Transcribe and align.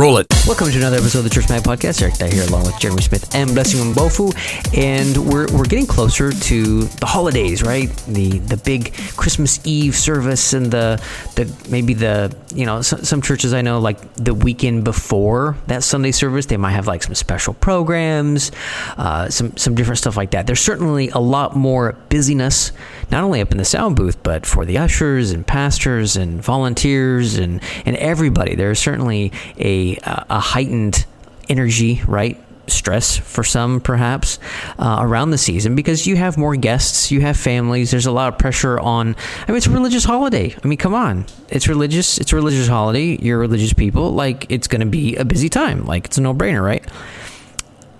Roll 0.00 0.16
it. 0.16 0.39
Welcome 0.50 0.72
to 0.72 0.78
another 0.78 0.96
episode 0.96 1.18
of 1.18 1.24
the 1.24 1.30
Church 1.30 1.48
Mag 1.48 1.62
Podcast. 1.62 2.02
Eric 2.02 2.14
Dye 2.14 2.28
here 2.28 2.42
along 2.42 2.64
with 2.64 2.76
Jeremy 2.80 3.02
Smith 3.02 3.36
and 3.36 3.54
Blessing 3.54 3.94
Mbofu. 3.94 4.34
And 4.76 5.16
we're, 5.32 5.46
we're 5.56 5.64
getting 5.64 5.86
closer 5.86 6.32
to 6.32 6.82
the 6.82 7.06
holidays, 7.06 7.62
right? 7.62 7.88
The 8.08 8.40
the 8.40 8.56
big 8.56 8.92
Christmas 9.16 9.64
Eve 9.64 9.94
service 9.94 10.52
and 10.52 10.66
the 10.66 11.00
the 11.36 11.48
maybe 11.70 11.94
the 11.94 12.36
you 12.52 12.66
know 12.66 12.82
some, 12.82 13.04
some 13.04 13.22
churches 13.22 13.54
I 13.54 13.62
know 13.62 13.78
like 13.78 14.14
the 14.14 14.34
weekend 14.34 14.82
before 14.82 15.56
that 15.68 15.84
Sunday 15.84 16.10
service 16.10 16.46
they 16.46 16.56
might 16.56 16.72
have 16.72 16.88
like 16.88 17.04
some 17.04 17.14
special 17.14 17.54
programs, 17.54 18.50
uh, 18.96 19.28
some 19.28 19.56
some 19.56 19.76
different 19.76 19.98
stuff 19.98 20.16
like 20.16 20.32
that. 20.32 20.48
There's 20.48 20.58
certainly 20.58 21.10
a 21.10 21.20
lot 21.20 21.54
more 21.54 21.92
busyness, 22.08 22.72
not 23.12 23.22
only 23.22 23.40
up 23.40 23.52
in 23.52 23.58
the 23.58 23.64
sound 23.64 23.94
booth, 23.94 24.20
but 24.24 24.46
for 24.46 24.64
the 24.64 24.78
ushers 24.78 25.30
and 25.30 25.46
pastors 25.46 26.16
and 26.16 26.42
volunteers 26.42 27.36
and 27.36 27.62
and 27.86 27.94
everybody. 27.98 28.56
There's 28.56 28.80
certainly 28.80 29.30
a 29.60 29.96
a 30.04 30.39
heightened 30.40 31.06
energy, 31.48 32.02
right? 32.06 32.42
Stress 32.66 33.16
for 33.16 33.42
some, 33.42 33.80
perhaps, 33.80 34.38
uh, 34.78 34.98
around 35.00 35.30
the 35.30 35.38
season 35.38 35.74
because 35.74 36.06
you 36.06 36.14
have 36.14 36.38
more 36.38 36.54
guests, 36.54 37.10
you 37.10 37.20
have 37.20 37.36
families. 37.36 37.90
There's 37.90 38.06
a 38.06 38.12
lot 38.12 38.32
of 38.32 38.38
pressure 38.38 38.78
on. 38.78 39.16
I 39.46 39.50
mean, 39.50 39.56
it's 39.56 39.66
a 39.66 39.70
religious 39.70 40.04
holiday. 40.04 40.54
I 40.62 40.68
mean, 40.68 40.78
come 40.78 40.94
on, 40.94 41.26
it's 41.48 41.66
religious. 41.66 42.18
It's 42.18 42.32
a 42.32 42.36
religious 42.36 42.68
holiday. 42.68 43.18
You're 43.20 43.38
religious 43.38 43.72
people. 43.72 44.12
Like, 44.12 44.46
it's 44.50 44.68
going 44.68 44.82
to 44.82 44.86
be 44.86 45.16
a 45.16 45.24
busy 45.24 45.48
time. 45.48 45.84
Like, 45.84 46.06
it's 46.06 46.18
a 46.18 46.20
no-brainer, 46.20 46.64
right? 46.64 46.86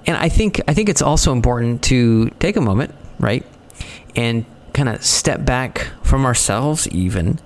And 0.07 0.17
I 0.17 0.29
think 0.29 0.61
I 0.69 0.75
think 0.75 0.89
it's 0.89 1.03
also 1.03 1.33
important 1.33 1.83
to 1.85 2.31
take 2.39 2.57
a 2.57 2.61
moment, 2.61 2.95
right, 3.19 3.45
and 4.15 4.45
kind 4.73 4.89
of 4.89 5.05
step 5.05 5.45
back 5.45 5.89
from 6.03 6.25
ourselves, 6.25 6.89
even, 6.89 7.41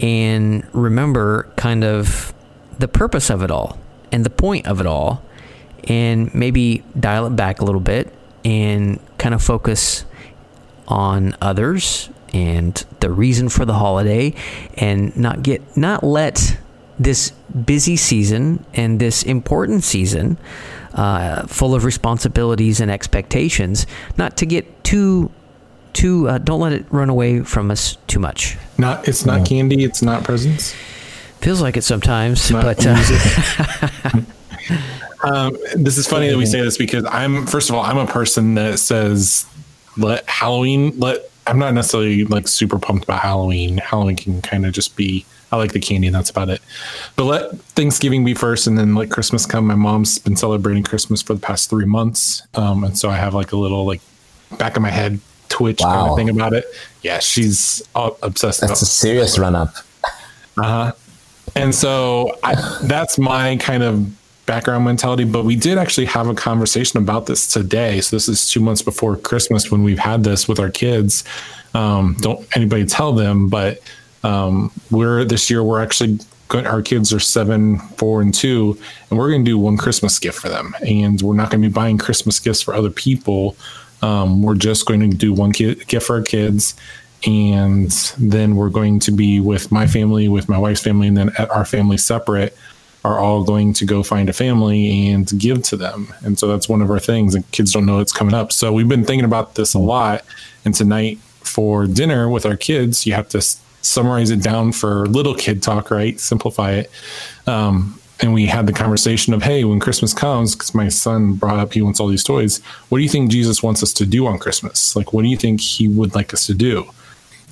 and 0.00 0.66
remember 0.74 1.50
kind 1.56 1.82
of 1.82 2.34
the 2.78 2.88
purpose 2.88 3.30
of 3.30 3.42
it 3.42 3.50
all 3.50 3.78
and 4.12 4.24
the 4.24 4.30
point 4.30 4.66
of 4.66 4.80
it 4.80 4.86
all 4.86 5.22
and 5.84 6.34
maybe 6.34 6.82
dial 6.98 7.26
it 7.26 7.36
back 7.36 7.60
a 7.60 7.64
little 7.64 7.80
bit 7.80 8.12
and 8.44 9.00
kind 9.18 9.34
of 9.34 9.42
focus 9.42 10.04
on 10.86 11.36
others 11.40 12.10
and 12.32 12.84
the 13.00 13.10
reason 13.10 13.48
for 13.48 13.64
the 13.64 13.74
holiday 13.74 14.34
and 14.76 15.16
not 15.16 15.42
get 15.42 15.76
not 15.76 16.02
let 16.04 16.58
this 16.98 17.30
busy 17.64 17.96
season 17.96 18.64
and 18.74 19.00
this 19.00 19.22
important 19.22 19.84
season 19.84 20.36
uh, 20.94 21.46
full 21.46 21.74
of 21.74 21.84
responsibilities 21.84 22.80
and 22.80 22.90
expectations 22.90 23.86
not 24.16 24.36
to 24.36 24.46
get 24.46 24.84
too 24.84 25.30
too 25.92 26.28
uh, 26.28 26.38
don't 26.38 26.60
let 26.60 26.72
it 26.72 26.84
run 26.90 27.08
away 27.08 27.40
from 27.40 27.70
us 27.70 27.96
too 28.06 28.18
much. 28.18 28.56
Not 28.76 29.08
it's 29.08 29.24
not 29.24 29.46
candy 29.46 29.84
it's 29.84 30.02
not 30.02 30.24
presents 30.24 30.74
Feels 31.40 31.60
like 31.60 31.76
it 31.76 31.82
sometimes, 31.82 32.50
but 32.50 32.84
uh, 32.84 32.90
um, 35.22 35.56
this 35.74 35.96
is 35.96 36.06
funny 36.06 36.28
that 36.28 36.36
we 36.36 36.46
say 36.46 36.60
this 36.60 36.76
because 36.76 37.04
I'm 37.06 37.46
first 37.46 37.70
of 37.70 37.76
all 37.76 37.82
I'm 37.84 37.98
a 37.98 38.06
person 38.06 38.54
that 38.54 38.78
says 38.78 39.46
let 39.96 40.28
Halloween 40.28 40.98
let 40.98 41.30
I'm 41.46 41.58
not 41.58 41.74
necessarily 41.74 42.24
like 42.24 42.48
super 42.48 42.78
pumped 42.78 43.04
about 43.04 43.20
Halloween. 43.20 43.78
Halloween 43.78 44.16
can 44.16 44.42
kind 44.42 44.66
of 44.66 44.72
just 44.72 44.96
be 44.96 45.24
I 45.50 45.56
like 45.56 45.72
the 45.72 45.80
candy 45.80 46.08
and 46.08 46.14
that's 46.14 46.28
about 46.28 46.50
it. 46.50 46.60
But 47.16 47.24
let 47.24 47.58
Thanksgiving 47.60 48.24
be 48.24 48.34
first 48.34 48.66
and 48.66 48.76
then 48.76 48.94
let 48.94 49.10
Christmas 49.10 49.46
come. 49.46 49.66
My 49.66 49.74
mom's 49.74 50.18
been 50.18 50.36
celebrating 50.36 50.82
Christmas 50.82 51.22
for 51.22 51.34
the 51.34 51.40
past 51.40 51.70
three 51.70 51.86
months, 51.86 52.42
um, 52.54 52.84
and 52.84 52.98
so 52.98 53.08
I 53.08 53.16
have 53.16 53.34
like 53.34 53.52
a 53.52 53.56
little 53.56 53.86
like 53.86 54.00
back 54.58 54.76
of 54.76 54.82
my 54.82 54.90
head 54.90 55.20
twitch 55.48 55.80
wow. 55.80 55.94
kind 55.94 56.10
of 56.10 56.16
thing 56.16 56.28
about 56.28 56.52
it. 56.52 56.66
Yeah, 57.02 57.18
she's 57.20 57.82
obsessed. 57.94 58.60
That's 58.60 58.82
a 58.82 58.86
serious 58.86 59.38
run 59.38 59.54
up. 59.54 59.74
Uh 60.56 60.62
huh. 60.62 60.92
And 61.58 61.74
so 61.74 62.38
I, 62.44 62.54
that's 62.84 63.18
my 63.18 63.56
kind 63.56 63.82
of 63.82 64.14
background 64.46 64.84
mentality. 64.84 65.24
But 65.24 65.44
we 65.44 65.56
did 65.56 65.76
actually 65.76 66.06
have 66.06 66.28
a 66.28 66.34
conversation 66.34 66.98
about 66.98 67.26
this 67.26 67.46
today. 67.46 68.00
So 68.00 68.14
this 68.14 68.28
is 68.28 68.50
two 68.50 68.60
months 68.60 68.80
before 68.80 69.16
Christmas 69.16 69.70
when 69.70 69.82
we've 69.82 69.98
had 69.98 70.24
this 70.24 70.46
with 70.46 70.60
our 70.60 70.70
kids. 70.70 71.24
Um, 71.74 72.16
don't 72.20 72.46
anybody 72.56 72.86
tell 72.86 73.12
them, 73.12 73.48
but 73.48 73.80
um, 74.22 74.70
we're 74.90 75.24
this 75.24 75.50
year 75.50 75.62
we're 75.62 75.82
actually 75.82 76.18
going, 76.46 76.66
our 76.66 76.80
kids 76.80 77.12
are 77.12 77.20
seven, 77.20 77.78
four, 77.98 78.22
and 78.22 78.32
two, 78.32 78.78
and 79.10 79.18
we're 79.18 79.30
going 79.30 79.44
to 79.44 79.50
do 79.50 79.58
one 79.58 79.76
Christmas 79.76 80.18
gift 80.18 80.38
for 80.38 80.48
them. 80.48 80.74
And 80.86 81.20
we're 81.20 81.34
not 81.34 81.50
going 81.50 81.60
to 81.60 81.68
be 81.68 81.72
buying 81.72 81.98
Christmas 81.98 82.38
gifts 82.38 82.62
for 82.62 82.72
other 82.72 82.90
people. 82.90 83.56
Um, 84.00 84.42
we're 84.42 84.54
just 84.54 84.86
going 84.86 85.00
to 85.10 85.16
do 85.16 85.32
one 85.32 85.50
gift 85.50 86.02
for 86.04 86.16
our 86.16 86.22
kids 86.22 86.74
and 87.26 87.90
then 88.18 88.56
we're 88.56 88.70
going 88.70 89.00
to 89.00 89.10
be 89.10 89.40
with 89.40 89.72
my 89.72 89.86
family, 89.86 90.28
with 90.28 90.48
my 90.48 90.58
wife's 90.58 90.82
family, 90.82 91.08
and 91.08 91.16
then 91.16 91.30
our 91.50 91.64
family 91.64 91.96
separate 91.96 92.56
are 93.04 93.18
all 93.18 93.44
going 93.44 93.72
to 93.72 93.84
go 93.84 94.02
find 94.02 94.28
a 94.28 94.32
family 94.32 95.08
and 95.08 95.38
give 95.38 95.62
to 95.62 95.76
them. 95.76 96.12
And 96.22 96.38
so 96.38 96.48
that's 96.48 96.68
one 96.68 96.82
of 96.82 96.90
our 96.90 97.00
things, 97.00 97.34
and 97.34 97.50
kids 97.52 97.72
don't 97.72 97.86
know 97.86 98.00
it's 98.00 98.12
coming 98.12 98.34
up. 98.34 98.52
So 98.52 98.72
we've 98.72 98.88
been 98.88 99.04
thinking 99.04 99.24
about 99.24 99.54
this 99.54 99.74
a 99.74 99.78
lot. 99.78 100.24
And 100.64 100.74
tonight 100.74 101.18
for 101.40 101.86
dinner 101.86 102.28
with 102.28 102.44
our 102.44 102.56
kids, 102.56 103.06
you 103.06 103.14
have 103.14 103.28
to 103.30 103.40
summarize 103.82 104.30
it 104.30 104.42
down 104.42 104.72
for 104.72 105.06
little 105.06 105.34
kid 105.34 105.62
talk, 105.62 105.90
right? 105.90 106.18
Simplify 106.20 106.72
it. 106.72 106.90
Um, 107.46 107.98
and 108.20 108.34
we 108.34 108.46
had 108.46 108.66
the 108.66 108.72
conversation 108.72 109.32
of, 109.32 109.42
hey, 109.42 109.64
when 109.64 109.78
Christmas 109.78 110.12
comes, 110.12 110.54
because 110.54 110.74
my 110.74 110.88
son 110.88 111.34
brought 111.34 111.58
up 111.58 111.72
he 111.72 111.82
wants 111.82 112.00
all 112.00 112.08
these 112.08 112.24
toys. 112.24 112.60
What 112.88 112.98
do 112.98 113.04
you 113.04 113.08
think 113.08 113.30
Jesus 113.30 113.62
wants 113.62 113.82
us 113.82 113.92
to 113.94 114.06
do 114.06 114.26
on 114.26 114.38
Christmas? 114.38 114.96
Like, 114.96 115.12
what 115.12 115.22
do 115.22 115.28
you 115.28 115.36
think 115.36 115.60
he 115.60 115.86
would 115.86 116.14
like 116.14 116.34
us 116.34 116.46
to 116.46 116.54
do? 116.54 116.90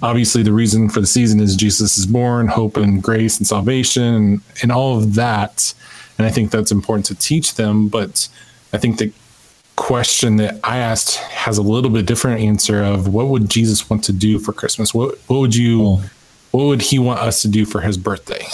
Obviously 0.02 0.42
the 0.42 0.52
reason 0.52 0.88
for 0.88 1.00
the 1.00 1.06
season 1.06 1.40
is 1.40 1.56
Jesus 1.56 1.96
is 1.96 2.06
born, 2.06 2.48
hope 2.48 2.76
and 2.76 3.02
grace 3.02 3.38
and 3.38 3.46
salvation 3.46 4.14
and, 4.14 4.40
and 4.62 4.72
all 4.72 4.98
of 4.98 5.14
that. 5.14 5.74
And 6.18 6.26
I 6.26 6.30
think 6.30 6.50
that's 6.50 6.72
important 6.72 7.06
to 7.06 7.14
teach 7.14 7.54
them. 7.54 7.88
But 7.88 8.28
I 8.72 8.78
think 8.78 8.98
the 8.98 9.12
question 9.76 10.36
that 10.36 10.58
I 10.64 10.78
asked 10.78 11.16
has 11.16 11.58
a 11.58 11.62
little 11.62 11.90
bit 11.90 12.06
different 12.06 12.40
answer 12.40 12.82
of 12.82 13.08
what 13.12 13.28
would 13.28 13.48
Jesus 13.48 13.88
want 13.88 14.02
to 14.04 14.12
do 14.12 14.38
for 14.38 14.52
Christmas? 14.52 14.94
What 14.94 15.18
what 15.26 15.40
would 15.40 15.54
you 15.54 15.82
oh. 15.82 16.02
what 16.52 16.64
would 16.64 16.82
he 16.82 16.98
want 16.98 17.20
us 17.20 17.42
to 17.42 17.48
do 17.48 17.64
for 17.64 17.80
his 17.80 17.96
birthday? 17.96 18.46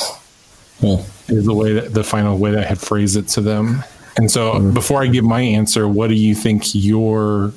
Oh. 0.83 1.07
Is 1.29 1.47
the 1.47 1.55
way 1.55 1.73
that 1.73 1.95
the 1.95 2.05
final 2.05 2.37
way 2.39 2.51
that 2.51 2.65
I 2.65 2.67
had 2.67 2.81
phrased 2.81 3.17
it 3.17 3.29
to 3.29 3.41
them. 3.41 3.85
And 4.17 4.31
so 4.31 4.55
mm. 4.55 4.75
before 4.75 5.03
I 5.03 5.07
give 5.07 5.25
my 5.25 5.41
answer, 5.41 5.89
what 5.89 6.09
do 6.09 6.15
you 6.15 6.35
think 6.35 6.75
your 6.75 7.53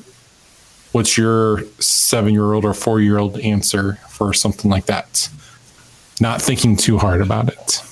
what's 0.95 1.17
your 1.17 1.61
seven 1.78 2.33
year 2.33 2.53
old 2.53 2.63
or 2.63 2.73
four 2.73 3.01
year 3.01 3.17
old 3.17 3.38
answer 3.41 3.95
for 4.07 4.31
something 4.31 4.72
like 4.72 4.85
that? 4.85 5.29
Not 6.22 6.41
thinking 6.41 6.78
too 6.78 6.97
hard 6.97 7.19
about 7.19 7.50
it. 7.50 7.83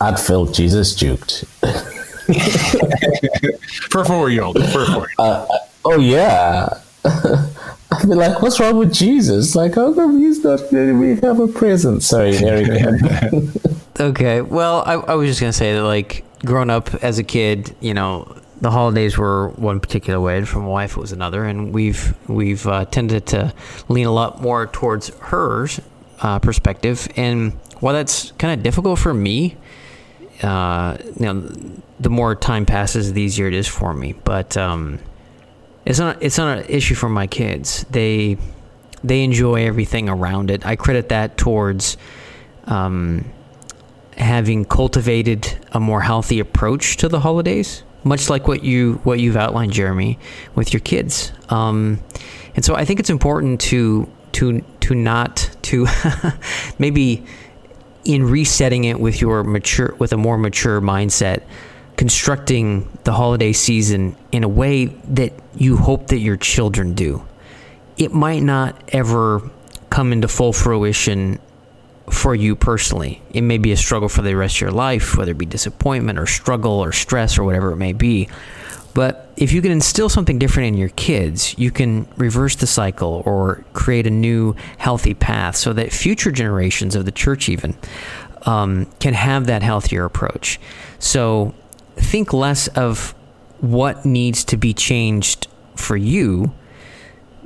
I'd 0.00 0.18
feel 0.18 0.46
Jesus 0.46 0.94
juked. 0.94 1.44
for 3.90 4.00
a 4.00 4.04
four 4.06 4.30
year 4.30 4.44
old. 4.44 4.56
For 4.72 4.82
a 4.82 4.86
four 4.86 5.08
uh, 5.18 5.46
oh, 5.84 6.00
yeah. 6.00 6.80
I'd 7.04 8.08
be 8.08 8.14
like, 8.14 8.40
what's 8.40 8.58
wrong 8.58 8.78
with 8.78 8.94
Jesus? 8.94 9.54
Like, 9.54 9.74
how 9.74 9.92
come 9.92 10.18
he's 10.18 10.42
not 10.42 10.60
letting 10.72 10.98
me 10.98 11.20
have 11.20 11.40
a 11.40 11.48
present? 11.48 12.02
Sorry, 12.02 12.34
Eric. 12.38 13.02
okay. 14.00 14.40
Well, 14.40 14.84
I, 14.86 14.94
I 14.94 15.14
was 15.16 15.28
just 15.28 15.40
going 15.40 15.52
to 15.52 15.58
say 15.58 15.74
that, 15.74 15.82
like, 15.82 16.24
growing 16.46 16.70
up 16.70 16.94
as 17.04 17.18
a 17.18 17.24
kid, 17.24 17.76
you 17.80 17.92
know, 17.92 18.38
the 18.60 18.70
holidays 18.70 19.16
were 19.16 19.48
one 19.50 19.80
particular 19.80 20.20
way, 20.20 20.38
and 20.38 20.48
for 20.48 20.60
my 20.60 20.66
wife 20.66 20.96
it 20.96 21.00
was 21.00 21.12
another, 21.12 21.44
and 21.44 21.72
we've 21.72 22.14
we've 22.28 22.66
uh, 22.66 22.84
tended 22.86 23.26
to 23.26 23.54
lean 23.88 24.06
a 24.06 24.12
lot 24.12 24.40
more 24.42 24.66
towards 24.66 25.08
hers 25.20 25.80
uh, 26.20 26.38
perspective. 26.38 27.06
And 27.16 27.52
while 27.80 27.94
that's 27.94 28.32
kind 28.32 28.58
of 28.58 28.62
difficult 28.62 28.98
for 28.98 29.14
me, 29.14 29.56
uh, 30.42 30.98
you 31.00 31.26
know, 31.26 31.40
the 32.00 32.10
more 32.10 32.34
time 32.34 32.66
passes, 32.66 33.12
the 33.12 33.22
easier 33.22 33.46
it 33.46 33.54
is 33.54 33.68
for 33.68 33.94
me. 33.94 34.14
But 34.24 34.56
um, 34.56 34.98
it's 35.84 35.98
not 35.98 36.22
it's 36.22 36.38
not 36.38 36.58
an 36.58 36.66
issue 36.68 36.94
for 36.94 37.08
my 37.08 37.26
kids. 37.26 37.84
They 37.90 38.38
they 39.04 39.22
enjoy 39.22 39.66
everything 39.66 40.08
around 40.08 40.50
it. 40.50 40.66
I 40.66 40.76
credit 40.76 41.10
that 41.10 41.36
towards. 41.36 41.96
Um, 42.64 43.24
having 44.18 44.64
cultivated 44.64 45.56
a 45.70 45.78
more 45.78 46.00
healthy 46.00 46.40
approach 46.40 46.96
to 46.96 47.08
the 47.08 47.20
holidays 47.20 47.84
much 48.04 48.30
like 48.30 48.48
what 48.48 48.64
you 48.64 48.94
what 49.04 49.20
you've 49.20 49.36
outlined, 49.36 49.72
Jeremy, 49.72 50.18
with 50.54 50.72
your 50.72 50.80
kids. 50.80 51.32
Um, 51.48 52.00
and 52.54 52.64
so 52.64 52.74
I 52.74 52.84
think 52.84 53.00
it's 53.00 53.10
important 53.10 53.60
to 53.62 54.10
to 54.32 54.60
to 54.80 54.94
not 54.94 55.50
to 55.62 55.86
maybe 56.78 57.24
in 58.04 58.24
resetting 58.24 58.84
it 58.84 58.98
with 58.98 59.20
your 59.20 59.44
mature 59.44 59.94
with 59.98 60.12
a 60.12 60.16
more 60.16 60.38
mature 60.38 60.80
mindset 60.80 61.42
constructing 61.96 62.88
the 63.04 63.12
holiday 63.12 63.52
season 63.52 64.16
in 64.30 64.44
a 64.44 64.48
way 64.48 64.86
that 64.86 65.32
you 65.56 65.76
hope 65.76 66.06
that 66.06 66.18
your 66.18 66.36
children 66.36 66.94
do 66.94 67.22
it 67.96 68.12
might 68.12 68.42
not 68.42 68.80
ever 68.92 69.42
come 69.90 70.12
into 70.12 70.28
full 70.28 70.52
fruition 70.52 71.38
for 72.12 72.34
you 72.34 72.56
personally. 72.56 73.22
It 73.30 73.42
may 73.42 73.58
be 73.58 73.72
a 73.72 73.76
struggle 73.76 74.08
for 74.08 74.22
the 74.22 74.34
rest 74.34 74.56
of 74.56 74.60
your 74.62 74.70
life, 74.70 75.16
whether 75.16 75.32
it 75.32 75.38
be 75.38 75.46
disappointment 75.46 76.18
or 76.18 76.26
struggle 76.26 76.72
or 76.72 76.92
stress 76.92 77.38
or 77.38 77.44
whatever 77.44 77.72
it 77.72 77.76
may 77.76 77.92
be. 77.92 78.28
But 78.94 79.30
if 79.36 79.52
you 79.52 79.62
can 79.62 79.70
instill 79.70 80.08
something 80.08 80.38
different 80.38 80.68
in 80.68 80.74
your 80.74 80.88
kids, 80.90 81.56
you 81.58 81.70
can 81.70 82.08
reverse 82.16 82.56
the 82.56 82.66
cycle 82.66 83.22
or 83.24 83.64
create 83.72 84.06
a 84.06 84.10
new 84.10 84.56
healthy 84.78 85.14
path 85.14 85.56
so 85.56 85.72
that 85.74 85.92
future 85.92 86.32
generations 86.32 86.96
of 86.96 87.04
the 87.04 87.12
church, 87.12 87.48
even, 87.48 87.76
um, 88.42 88.86
can 88.98 89.14
have 89.14 89.46
that 89.46 89.62
healthier 89.62 90.04
approach. 90.04 90.58
So, 90.98 91.54
think 91.96 92.32
less 92.32 92.68
of 92.68 93.14
what 93.60 94.04
needs 94.04 94.44
to 94.44 94.56
be 94.56 94.72
changed 94.72 95.48
for 95.76 95.96
you. 95.96 96.52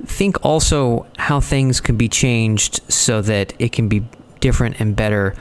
Think 0.06 0.44
also 0.44 1.06
how 1.18 1.40
things 1.40 1.80
can 1.80 1.96
be 1.96 2.08
changed 2.08 2.80
so 2.90 3.22
that 3.22 3.52
it 3.58 3.72
can 3.72 3.88
be 3.88 4.04
different 4.42 4.78
and 4.78 4.94
better 4.94 5.34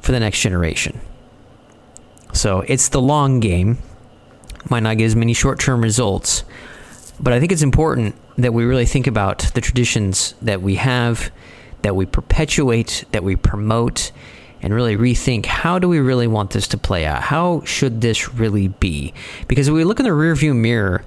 for 0.00 0.12
the 0.12 0.20
next 0.20 0.40
generation. 0.40 1.00
So 2.34 2.60
it's 2.60 2.90
the 2.90 3.00
long 3.00 3.40
game. 3.40 3.78
Might 4.68 4.80
not 4.82 4.98
get 4.98 5.06
as 5.06 5.16
many 5.16 5.32
short 5.32 5.58
term 5.58 5.80
results, 5.80 6.44
but 7.18 7.32
I 7.32 7.40
think 7.40 7.52
it's 7.52 7.62
important 7.62 8.14
that 8.36 8.52
we 8.52 8.64
really 8.64 8.84
think 8.84 9.06
about 9.06 9.38
the 9.54 9.62
traditions 9.62 10.34
that 10.42 10.60
we 10.60 10.74
have, 10.74 11.30
that 11.82 11.96
we 11.96 12.04
perpetuate, 12.04 13.04
that 13.12 13.24
we 13.24 13.34
promote, 13.34 14.12
and 14.60 14.74
really 14.74 14.96
rethink 14.96 15.46
how 15.46 15.78
do 15.78 15.88
we 15.88 16.00
really 16.00 16.26
want 16.26 16.50
this 16.50 16.68
to 16.68 16.78
play 16.78 17.06
out? 17.06 17.22
How 17.22 17.62
should 17.64 18.00
this 18.00 18.34
really 18.34 18.68
be? 18.68 19.14
Because 19.46 19.70
we 19.70 19.84
look 19.84 20.00
in 20.00 20.04
the 20.04 20.10
rearview 20.10 20.54
mirror 20.54 21.04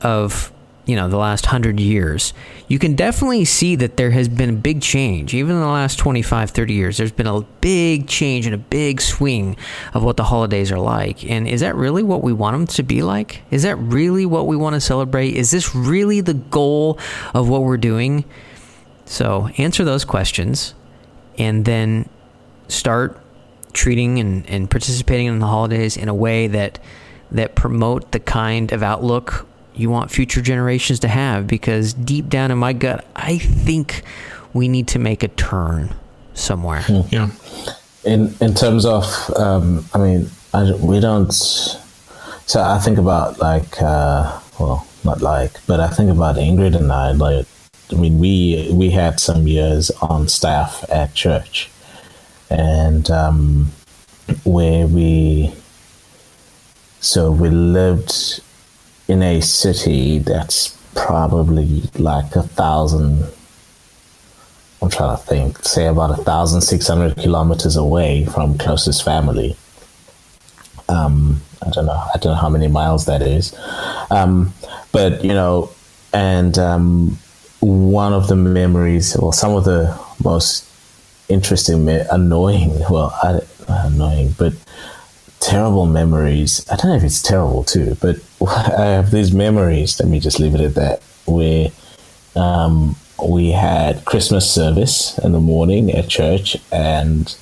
of 0.00 0.52
you 0.86 0.96
know 0.96 1.08
the 1.08 1.16
last 1.16 1.46
100 1.46 1.80
years 1.80 2.34
you 2.68 2.78
can 2.78 2.94
definitely 2.94 3.44
see 3.44 3.76
that 3.76 3.96
there 3.96 4.10
has 4.10 4.28
been 4.28 4.50
a 4.50 4.54
big 4.54 4.80
change. 4.80 5.34
Even 5.34 5.56
in 5.56 5.60
the 5.60 5.66
last 5.66 5.98
25 5.98 6.50
30 6.50 6.74
years 6.74 6.96
there's 6.96 7.12
been 7.12 7.26
a 7.26 7.40
big 7.60 8.06
change 8.06 8.46
and 8.46 8.54
a 8.54 8.58
big 8.58 9.00
swing 9.00 9.56
of 9.92 10.02
what 10.02 10.16
the 10.16 10.24
holidays 10.24 10.72
are 10.72 10.78
like. 10.78 11.28
And 11.28 11.46
is 11.46 11.60
that 11.60 11.74
really 11.74 12.02
what 12.02 12.22
we 12.22 12.32
want 12.32 12.54
them 12.54 12.66
to 12.68 12.82
be 12.82 13.02
like? 13.02 13.42
Is 13.50 13.62
that 13.62 13.76
really 13.76 14.26
what 14.26 14.46
we 14.46 14.56
want 14.56 14.74
to 14.74 14.80
celebrate? 14.80 15.34
Is 15.34 15.50
this 15.50 15.74
really 15.74 16.20
the 16.20 16.34
goal 16.34 16.98
of 17.34 17.48
what 17.48 17.62
we're 17.62 17.76
doing? 17.76 18.24
So 19.04 19.48
answer 19.58 19.84
those 19.84 20.04
questions 20.04 20.74
and 21.36 21.64
then 21.64 22.08
start 22.68 23.20
treating 23.72 24.18
and, 24.18 24.48
and 24.48 24.70
participating 24.70 25.26
in 25.26 25.38
the 25.40 25.46
holidays 25.46 25.96
in 25.96 26.08
a 26.08 26.14
way 26.14 26.46
that 26.46 26.78
that 27.30 27.54
promote 27.54 28.12
the 28.12 28.20
kind 28.20 28.72
of 28.72 28.82
outlook 28.82 29.46
you 29.74 29.90
want 29.90 30.10
future 30.10 30.40
generations 30.40 31.00
to 31.00 31.08
have 31.08 31.46
because 31.46 31.94
deep 31.94 32.28
down 32.28 32.50
in 32.50 32.58
my 32.58 32.72
gut 32.72 33.04
I 33.16 33.38
think 33.38 34.02
we 34.52 34.68
need 34.68 34.88
to 34.88 34.98
make 34.98 35.22
a 35.22 35.28
turn 35.28 35.94
somewhere. 36.34 36.84
Yeah. 37.10 37.30
In 38.04 38.34
in 38.40 38.54
terms 38.54 38.84
of, 38.84 39.04
um, 39.36 39.84
I 39.94 39.98
mean, 39.98 40.30
I, 40.52 40.72
we 40.72 41.00
don't. 41.00 41.32
So 41.32 42.62
I 42.62 42.78
think 42.78 42.98
about 42.98 43.40
like, 43.40 43.80
uh, 43.82 44.38
well, 44.60 44.86
not 45.04 45.22
like, 45.22 45.52
but 45.66 45.80
I 45.80 45.88
think 45.88 46.10
about 46.10 46.36
Ingrid 46.36 46.76
and 46.76 46.92
I. 46.92 47.12
Like, 47.12 47.46
I 47.90 47.94
mean, 47.96 48.18
we 48.18 48.70
we 48.72 48.90
had 48.90 49.20
some 49.20 49.46
years 49.46 49.90
on 50.02 50.28
staff 50.28 50.84
at 50.90 51.14
church, 51.14 51.70
and 52.50 53.10
um, 53.10 53.72
where 54.44 54.86
we, 54.86 55.52
so 57.00 57.32
we 57.32 57.48
lived 57.48 58.40
in 59.08 59.22
a 59.22 59.40
city 59.40 60.18
that's 60.18 60.78
probably 60.94 61.82
like 61.98 62.36
a 62.36 62.42
thousand 62.42 63.26
I'm 64.84 64.90
trying 64.90 65.16
to 65.16 65.22
think, 65.22 65.64
say 65.64 65.86
about 65.86 66.10
a 66.10 66.22
thousand 66.22 66.60
six 66.60 66.86
hundred 66.88 67.16
kilometers 67.16 67.74
away 67.76 68.26
from 68.26 68.58
closest 68.58 69.02
family. 69.02 69.56
Um, 70.90 71.40
I 71.64 71.70
don't 71.70 71.86
know. 71.86 71.92
I 71.92 72.18
don't 72.18 72.34
know 72.34 72.34
how 72.34 72.50
many 72.50 72.68
miles 72.68 73.06
that 73.06 73.22
is, 73.22 73.56
um, 74.10 74.52
but 74.92 75.24
you 75.24 75.32
know, 75.32 75.70
and 76.12 76.58
um, 76.58 77.18
one 77.60 78.12
of 78.12 78.28
the 78.28 78.36
memories, 78.36 79.16
well, 79.18 79.32
some 79.32 79.52
of 79.56 79.64
the 79.64 79.98
most 80.22 80.68
interesting, 81.30 81.88
annoying, 81.88 82.78
well, 82.90 83.18
I, 83.22 83.40
annoying, 83.86 84.34
but 84.36 84.52
terrible 85.44 85.86
memories. 85.86 86.64
I 86.70 86.76
don't 86.76 86.90
know 86.90 86.96
if 86.96 87.04
it's 87.04 87.22
terrible 87.22 87.64
too, 87.64 87.96
but 88.00 88.16
I 88.48 88.86
have 88.86 89.10
these 89.10 89.32
memories. 89.32 90.00
Let 90.00 90.08
me 90.08 90.18
just 90.18 90.40
leave 90.40 90.54
it 90.54 90.60
at 90.60 90.74
that. 90.74 91.02
Where 91.26 91.68
um, 92.34 92.96
we 93.22 93.50
had 93.50 94.04
Christmas 94.04 94.50
service 94.50 95.18
in 95.18 95.32
the 95.32 95.40
morning 95.40 95.92
at 95.92 96.08
church, 96.08 96.56
and 96.72 97.36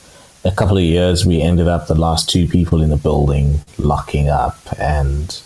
a 0.44 0.50
couple 0.50 0.76
of 0.76 0.82
years 0.82 1.25
we 1.25 1.40
ended 1.40 1.69
up 1.69 1.87
the 1.87 1.94
last 1.94 2.28
two 2.28 2.49
people 2.49 2.82
in 2.82 2.90
the 2.90 2.96
building 2.96 3.60
locking 3.78 4.28
up 4.28 4.58
and 4.78 5.40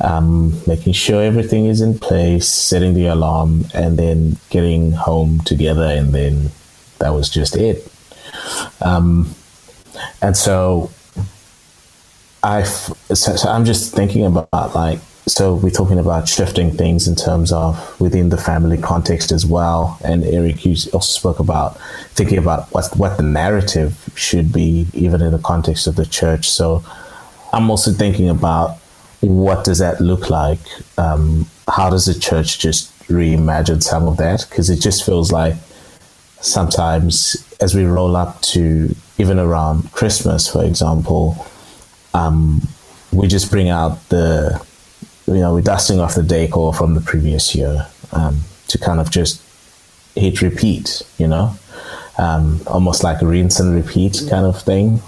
um, 0.00 0.60
making 0.66 0.92
sure 0.92 1.22
everything 1.22 1.66
is 1.66 1.80
in 1.80 1.98
place, 1.98 2.48
setting 2.48 2.92
the 2.94 3.06
alarm, 3.06 3.64
and 3.72 3.98
then 3.98 4.36
getting 4.50 4.92
home 4.92 5.40
together, 5.40 5.84
and 5.84 6.12
then 6.12 6.50
that 6.98 7.10
was 7.10 7.30
just 7.30 7.56
it. 7.56 7.90
Um, 8.80 9.34
and 10.20 10.36
so 10.36 10.90
I, 12.42 12.62
so, 12.64 13.36
so 13.36 13.48
I'm 13.48 13.64
just 13.64 13.94
thinking 13.94 14.24
about 14.24 14.74
like 14.74 14.98
so 15.26 15.54
we're 15.54 15.70
talking 15.70 16.00
about 16.00 16.28
shifting 16.28 16.72
things 16.72 17.06
in 17.06 17.14
terms 17.14 17.52
of 17.52 18.00
within 18.00 18.30
the 18.30 18.36
family 18.36 18.76
context 18.76 19.30
as 19.30 19.46
well. 19.46 19.98
And 20.04 20.24
Eric, 20.24 20.64
you 20.64 20.72
also 20.92 21.00
spoke 21.00 21.38
about 21.38 21.80
thinking 22.14 22.38
about 22.38 22.72
what 22.72 22.96
what 22.96 23.16
the 23.18 23.22
narrative 23.22 24.12
should 24.16 24.52
be, 24.52 24.88
even 24.92 25.22
in 25.22 25.30
the 25.30 25.38
context 25.38 25.86
of 25.86 25.94
the 25.94 26.06
church. 26.06 26.50
So 26.50 26.84
I'm 27.52 27.70
also 27.70 27.92
thinking 27.92 28.28
about 28.28 28.78
what 29.20 29.64
does 29.64 29.78
that 29.78 30.00
look 30.00 30.28
like? 30.28 30.58
Um, 30.98 31.46
how 31.68 31.88
does 31.88 32.06
the 32.06 32.18
church 32.18 32.58
just 32.58 32.90
reimagine 33.06 33.82
some 33.82 34.08
of 34.08 34.16
that? 34.16 34.46
Because 34.50 34.68
it 34.70 34.80
just 34.80 35.06
feels 35.06 35.30
like 35.30 35.54
sometimes 36.40 37.36
as 37.60 37.76
we 37.76 37.84
roll 37.84 38.16
up 38.16 38.40
to 38.42 38.94
even 39.18 39.38
around 39.38 39.92
Christmas, 39.92 40.50
for 40.50 40.64
example, 40.64 41.46
um, 42.14 42.60
we 43.12 43.26
just 43.28 43.50
bring 43.50 43.68
out 43.68 44.08
the 44.08 44.64
you 45.26 45.40
know, 45.40 45.54
we're 45.54 45.62
dusting 45.62 46.00
off 46.00 46.14
the 46.14 46.22
decor 46.22 46.74
from 46.74 46.94
the 46.94 47.00
previous 47.00 47.54
year 47.54 47.86
um, 48.12 48.40
to 48.68 48.78
kind 48.78 49.00
of 49.00 49.10
just 49.10 49.42
hit 50.14 50.42
repeat, 50.42 51.02
you 51.18 51.26
know, 51.26 51.54
um, 52.18 52.60
almost 52.66 53.02
like 53.02 53.22
a 53.22 53.26
rinse 53.26 53.60
and 53.60 53.74
repeat 53.74 54.22
kind 54.28 54.46
of 54.46 54.60
thing. 54.62 55.00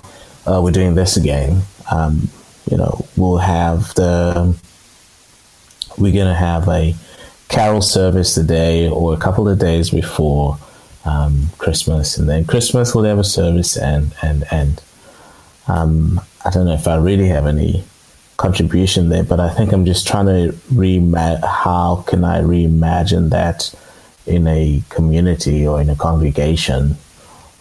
Uh, 0.46 0.60
we're 0.62 0.70
doing 0.70 0.94
this 0.94 1.16
again. 1.16 1.62
Um, 1.90 2.28
you 2.70 2.76
know, 2.76 3.06
we'll 3.16 3.38
have 3.38 3.94
the, 3.94 4.56
we're 5.98 6.12
going 6.12 6.26
to 6.26 6.34
have 6.34 6.68
a 6.68 6.94
carol 7.48 7.82
service 7.82 8.34
the 8.34 8.42
day 8.42 8.88
or 8.88 9.14
a 9.14 9.18
couple 9.18 9.48
of 9.48 9.58
days 9.58 9.90
before 9.90 10.58
um, 11.04 11.48
Christmas, 11.58 12.16
and 12.16 12.28
then 12.28 12.46
Christmas 12.46 12.94
we'll 12.94 13.04
have 13.04 13.18
a 13.18 13.24
service, 13.24 13.76
and 13.76 14.14
and 14.22 14.44
and 14.50 14.82
um, 15.68 16.20
I 16.44 16.50
don't 16.50 16.66
know 16.66 16.74
if 16.74 16.86
I 16.86 16.96
really 16.96 17.28
have 17.28 17.46
any 17.46 17.84
contribution 18.36 19.08
there, 19.08 19.24
but 19.24 19.40
I 19.40 19.52
think 19.54 19.72
I'm 19.72 19.84
just 19.84 20.06
trying 20.06 20.26
to 20.26 20.52
reimagine 20.72 21.44
how 21.44 22.04
can 22.06 22.24
I 22.24 22.40
reimagine 22.40 23.30
that 23.30 23.74
in 24.26 24.46
a 24.46 24.82
community 24.88 25.66
or 25.66 25.80
in 25.80 25.88
a 25.88 25.96
congregation. 25.96 26.96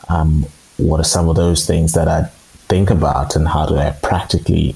Um, 0.10 0.46
what 0.78 1.00
are 1.00 1.06
some 1.06 1.30
of 1.30 1.36
those 1.36 1.66
things 1.66 1.94
that 1.94 2.08
I 2.08 2.24
think 2.68 2.90
about, 2.90 3.36
and 3.36 3.48
how 3.48 3.66
do 3.66 3.78
I 3.78 3.92
practically 4.02 4.76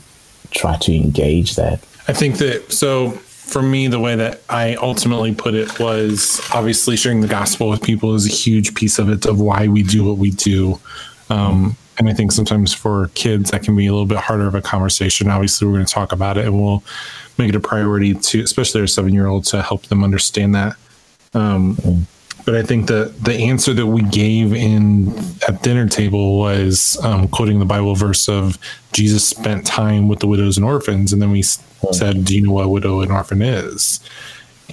try 0.51 0.77
to 0.77 0.95
engage 0.95 1.55
that? 1.55 1.79
I 2.07 2.13
think 2.13 2.37
that 2.37 2.71
so 2.71 3.11
for 3.11 3.61
me, 3.61 3.87
the 3.87 3.99
way 3.99 4.15
that 4.15 4.41
I 4.49 4.75
ultimately 4.75 5.33
put 5.33 5.53
it 5.53 5.79
was 5.79 6.41
obviously 6.53 6.97
sharing 6.97 7.21
the 7.21 7.27
gospel 7.27 7.69
with 7.69 7.81
people 7.81 8.13
is 8.13 8.25
a 8.25 8.29
huge 8.29 8.75
piece 8.75 8.99
of 8.99 9.09
it 9.09 9.25
of 9.25 9.39
why 9.39 9.67
we 9.67 9.83
do 9.83 10.03
what 10.03 10.17
we 10.17 10.31
do. 10.31 10.79
Um, 11.29 11.77
and 11.97 12.09
I 12.09 12.13
think 12.13 12.31
sometimes 12.31 12.73
for 12.73 13.09
kids 13.15 13.51
that 13.51 13.63
can 13.63 13.75
be 13.75 13.87
a 13.87 13.91
little 13.91 14.05
bit 14.05 14.17
harder 14.17 14.47
of 14.47 14.55
a 14.55 14.61
conversation. 14.61 15.29
Obviously, 15.29 15.67
we're 15.67 15.75
going 15.75 15.85
to 15.85 15.93
talk 15.93 16.11
about 16.11 16.37
it, 16.37 16.45
and 16.45 16.61
we'll 16.61 16.83
make 17.37 17.49
it 17.49 17.55
a 17.55 17.59
priority 17.59 18.13
to, 18.13 18.41
especially 18.41 18.81
our 18.81 18.87
seven-year-old, 18.87 19.45
to 19.45 19.61
help 19.61 19.83
them 19.87 20.03
understand 20.03 20.55
that. 20.55 20.75
Um. 21.33 21.77
But 22.45 22.55
I 22.55 22.63
think 22.63 22.87
the 22.87 23.13
the 23.21 23.33
answer 23.33 23.73
that 23.73 23.87
we 23.87 24.03
gave 24.03 24.53
in 24.53 25.13
at 25.49 25.61
dinner 25.63 25.85
table 25.85 26.39
was 26.39 26.97
um, 27.03 27.27
quoting 27.27 27.59
the 27.59 27.65
Bible 27.65 27.93
verse 27.93 28.29
of 28.29 28.57
Jesus 28.93 29.27
spent 29.27 29.65
time 29.65 30.07
with 30.07 30.19
the 30.19 30.27
widows 30.27 30.55
and 30.55 30.65
orphans, 30.65 31.11
and 31.11 31.21
then 31.21 31.31
we 31.31 31.41
said, 31.41 32.23
"Do 32.23 32.33
you 32.33 32.43
know 32.43 32.53
what 32.53 32.63
a 32.63 32.69
widow 32.69 33.01
and 33.01 33.11
orphan 33.11 33.41
is?" 33.41 33.99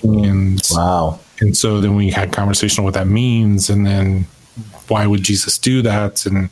And 0.04 0.62
wow. 0.70 1.18
And 1.40 1.56
so 1.56 1.80
then 1.80 1.96
we 1.96 2.10
had 2.10 2.32
conversation 2.32 2.82
on 2.82 2.84
what 2.84 2.94
that 2.94 3.08
means, 3.08 3.68
and 3.68 3.84
then 3.84 4.28
why 4.88 5.06
would 5.06 5.22
Jesus 5.22 5.58
do 5.58 5.82
that? 5.82 6.26
And 6.26 6.50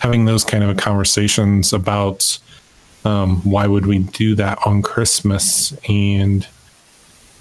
having 0.00 0.24
those 0.24 0.44
kind 0.44 0.64
of 0.64 0.76
conversations 0.76 1.72
about 1.72 2.38
um, 3.04 3.40
why 3.42 3.66
would 3.66 3.86
we 3.86 3.98
do 3.98 4.34
that 4.34 4.58
on 4.66 4.82
Christmas 4.82 5.72
and 5.88 6.46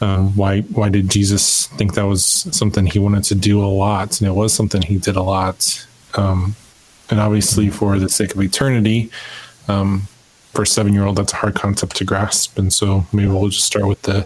um, 0.02 0.36
why 0.36 0.62
why 0.62 0.90
did 0.90 1.10
Jesus 1.10 1.68
think 1.68 1.96
that 1.96 2.06
was 2.06 2.24
something 2.24 2.86
he 2.86 3.00
wanted 3.00 3.26
to 3.26 3.36
do 3.36 3.62
a 3.62 3.68
lot? 3.68 4.22
And 4.22 4.30
it 4.30 4.34
was 4.34 4.54
something 4.54 4.82
he 4.82 4.98
did 4.98 5.16
a 5.16 5.22
lot. 5.22 5.86
Um, 6.16 6.56
and 7.10 7.20
obviously, 7.20 7.70
for 7.70 8.00
the 8.00 8.08
sake 8.08 8.34
of 8.34 8.42
eternity, 8.42 9.10
um, 9.68 10.04
for 10.54 10.62
a 10.64 10.68
seven 10.68 10.94
year 10.94 11.06
old, 11.06 11.18
that's 11.18 11.34
a 11.34 11.38
hard 11.38 11.56
concept 11.56 11.98
to 11.98 12.06
grasp. 12.06 12.58
And 12.58 12.72
so 12.72 13.06
maybe 13.12 13.28
we'll 13.28 13.50
just 13.50 13.66
start 13.66 13.88
with 13.88 14.02
the 14.04 14.26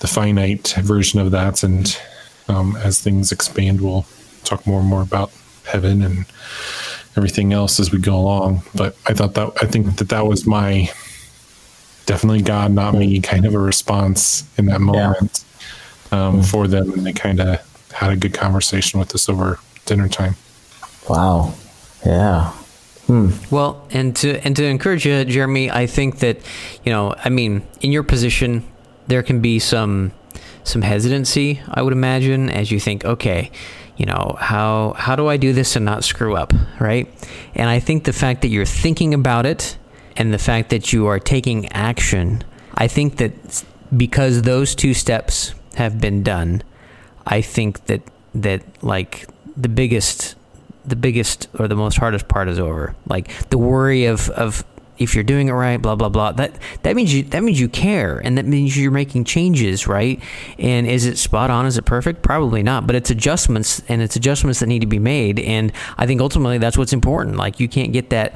the 0.00 0.08
finite 0.08 0.74
version 0.80 1.20
of 1.20 1.30
that, 1.30 1.62
and 1.62 1.96
um, 2.48 2.76
as 2.76 3.00
things 3.00 3.30
expand, 3.32 3.80
we'll 3.80 4.06
talk 4.44 4.66
more 4.66 4.80
and 4.80 4.88
more 4.88 5.02
about 5.02 5.32
heaven 5.64 6.02
and 6.02 6.26
everything 7.16 7.52
else 7.52 7.80
as 7.80 7.90
we 7.92 7.98
go 7.98 8.16
along. 8.16 8.62
But 8.74 8.96
I 9.06 9.14
thought 9.14 9.34
that 9.34 9.52
I 9.62 9.66
think 9.66 9.96
that 9.96 10.08
that 10.08 10.26
was 10.26 10.46
my 10.46 10.90
definitely 12.06 12.42
God, 12.42 12.72
not 12.72 12.94
me, 12.94 13.20
kind 13.20 13.46
of 13.46 13.54
a 13.54 13.58
response 13.58 14.44
in 14.58 14.66
that 14.66 14.80
moment 14.80 15.44
um, 16.12 16.42
for 16.42 16.66
them, 16.66 16.92
and 16.92 17.06
they 17.06 17.12
kind 17.12 17.40
of 17.40 17.90
had 17.92 18.12
a 18.12 18.16
good 18.16 18.34
conversation 18.34 18.98
with 18.98 19.14
us 19.14 19.28
over 19.28 19.58
dinner 19.86 20.08
time. 20.08 20.36
Wow. 21.08 21.54
Yeah. 22.04 22.52
Well, 23.50 23.86
and 23.90 24.16
to 24.16 24.38
and 24.44 24.56
to 24.56 24.64
encourage 24.64 25.04
you, 25.06 25.24
Jeremy, 25.26 25.70
I 25.70 25.86
think 25.86 26.20
that 26.20 26.38
you 26.84 26.92
know, 26.92 27.14
I 27.22 27.28
mean, 27.28 27.62
in 27.82 27.92
your 27.92 28.02
position, 28.02 28.64
there 29.08 29.22
can 29.22 29.40
be 29.40 29.58
some 29.58 30.12
some 30.64 30.82
hesitancy, 30.82 31.60
I 31.68 31.82
would 31.82 31.92
imagine, 31.92 32.50
as 32.50 32.70
you 32.70 32.80
think, 32.80 33.04
okay, 33.04 33.50
you 33.96 34.06
know, 34.06 34.36
how 34.38 34.94
how 34.96 35.16
do 35.16 35.28
I 35.28 35.36
do 35.36 35.52
this 35.52 35.76
and 35.76 35.84
not 35.84 36.04
screw 36.04 36.36
up, 36.36 36.52
right? 36.80 37.08
And 37.54 37.70
I 37.70 37.80
think 37.80 38.04
the 38.04 38.12
fact 38.12 38.42
that 38.42 38.48
you're 38.48 38.66
thinking 38.66 39.14
about 39.14 39.46
it 39.46 39.78
and 40.16 40.32
the 40.32 40.38
fact 40.38 40.70
that 40.70 40.92
you 40.92 41.06
are 41.06 41.18
taking 41.18 41.70
action, 41.72 42.42
I 42.74 42.88
think 42.88 43.16
that 43.16 43.64
because 43.96 44.42
those 44.42 44.74
two 44.74 44.94
steps 44.94 45.54
have 45.74 46.00
been 46.00 46.22
done, 46.22 46.62
I 47.26 47.40
think 47.40 47.86
that 47.86 48.02
that 48.34 48.62
like 48.82 49.28
the 49.56 49.68
biggest 49.68 50.34
the 50.84 50.96
biggest 50.96 51.48
or 51.58 51.68
the 51.68 51.76
most 51.76 51.96
hardest 51.96 52.28
part 52.28 52.48
is 52.48 52.58
over. 52.58 52.94
Like 53.06 53.48
the 53.50 53.58
worry 53.58 54.06
of 54.06 54.28
of 54.30 54.64
if 54.98 55.14
you're 55.14 55.24
doing 55.24 55.48
it 55.48 55.52
right, 55.52 55.80
blah 55.80 55.94
blah 55.94 56.08
blah. 56.08 56.32
That 56.32 56.58
that 56.82 56.96
means 56.96 57.12
you 57.12 57.22
that 57.24 57.42
means 57.42 57.60
you 57.60 57.68
care, 57.68 58.18
and 58.18 58.38
that 58.38 58.46
means 58.46 58.76
you're 58.76 58.90
making 58.90 59.24
changes, 59.24 59.86
right? 59.86 60.20
And 60.58 60.86
is 60.86 61.06
it 61.06 61.18
spot 61.18 61.50
on? 61.50 61.66
Is 61.66 61.76
it 61.76 61.84
perfect? 61.84 62.22
Probably 62.22 62.62
not. 62.62 62.86
But 62.86 62.96
it's 62.96 63.10
adjustments, 63.10 63.82
and 63.88 64.02
it's 64.02 64.16
adjustments 64.16 64.60
that 64.60 64.66
need 64.66 64.80
to 64.80 64.86
be 64.86 64.98
made. 64.98 65.40
And 65.40 65.72
I 65.98 66.06
think 66.06 66.20
ultimately 66.20 66.58
that's 66.58 66.78
what's 66.78 66.92
important. 66.92 67.36
Like 67.36 67.60
you 67.60 67.68
can't 67.68 67.92
get 67.92 68.10
that. 68.10 68.34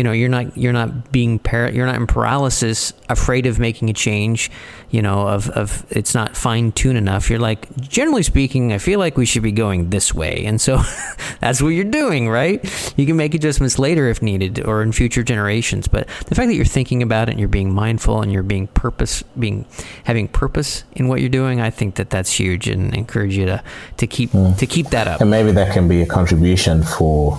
You 0.00 0.04
know, 0.04 0.12
you're 0.12 0.30
not 0.30 0.56
you're 0.56 0.72
not 0.72 1.12
being 1.12 1.38
par- 1.38 1.70
you're 1.70 1.84
not 1.84 1.96
in 1.96 2.06
paralysis, 2.06 2.94
afraid 3.10 3.44
of 3.44 3.58
making 3.58 3.90
a 3.90 3.92
change. 3.92 4.50
You 4.88 5.02
know, 5.02 5.28
of 5.28 5.50
of 5.50 5.84
it's 5.90 6.14
not 6.14 6.34
fine 6.34 6.72
tuned 6.72 6.96
enough. 6.96 7.28
You're 7.28 7.38
like, 7.38 7.68
generally 7.76 8.22
speaking, 8.22 8.72
I 8.72 8.78
feel 8.78 8.98
like 8.98 9.18
we 9.18 9.26
should 9.26 9.42
be 9.42 9.52
going 9.52 9.90
this 9.90 10.14
way, 10.14 10.46
and 10.46 10.58
so 10.58 10.80
that's 11.40 11.60
what 11.60 11.68
you're 11.68 11.84
doing, 11.84 12.30
right? 12.30 12.64
You 12.96 13.04
can 13.04 13.18
make 13.18 13.34
adjustments 13.34 13.78
later 13.78 14.08
if 14.08 14.22
needed, 14.22 14.64
or 14.64 14.80
in 14.80 14.92
future 14.92 15.22
generations. 15.22 15.86
But 15.86 16.06
the 16.24 16.34
fact 16.34 16.48
that 16.48 16.54
you're 16.54 16.64
thinking 16.64 17.02
about 17.02 17.28
it 17.28 17.32
and 17.32 17.38
you're 17.38 17.50
being 17.50 17.70
mindful 17.70 18.22
and 18.22 18.32
you're 18.32 18.42
being 18.42 18.68
purpose, 18.68 19.22
being 19.38 19.66
having 20.04 20.28
purpose 20.28 20.84
in 20.92 21.08
what 21.08 21.20
you're 21.20 21.28
doing, 21.28 21.60
I 21.60 21.68
think 21.68 21.96
that 21.96 22.08
that's 22.08 22.32
huge, 22.32 22.68
and 22.68 22.94
encourage 22.94 23.36
you 23.36 23.44
to 23.44 23.62
to 23.98 24.06
keep 24.06 24.30
hmm. 24.30 24.54
to 24.54 24.66
keep 24.66 24.86
that 24.92 25.08
up. 25.08 25.20
And 25.20 25.30
maybe 25.30 25.52
that 25.52 25.74
can 25.74 25.88
be 25.88 26.00
a 26.00 26.06
contribution 26.06 26.84
for 26.84 27.38